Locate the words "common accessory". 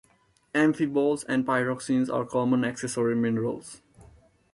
2.25-3.15